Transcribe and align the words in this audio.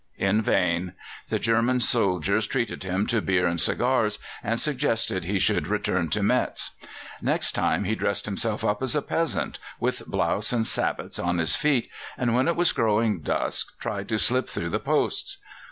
In 0.17 0.41
vain. 0.41 0.93
The 1.29 1.37
German 1.37 1.79
soldiers 1.79 2.47
treated 2.47 2.81
him 2.83 3.05
to 3.05 3.21
beer 3.21 3.45
and 3.45 3.61
cigars, 3.61 4.17
and 4.41 4.59
suggested 4.59 5.25
he 5.25 5.37
should 5.37 5.67
return 5.67 6.09
to 6.09 6.23
Metz. 6.23 6.71
Next 7.21 7.51
time 7.51 7.83
he 7.83 7.93
dressed 7.93 8.25
himself 8.25 8.65
up 8.65 8.81
as 8.81 8.95
a 8.95 9.03
peasant, 9.03 9.59
with 9.79 10.07
blouse, 10.07 10.51
and 10.51 10.65
sabots 10.65 11.19
on 11.19 11.37
his 11.37 11.55
feet, 11.55 11.91
and 12.17 12.33
when 12.33 12.47
it 12.47 12.55
was 12.55 12.71
growing 12.71 13.19
dusk 13.19 13.77
tried 13.79 14.09
to 14.09 14.17
slip 14.17 14.49
through 14.49 14.69
the 14.71 14.79
posts. 14.79 15.37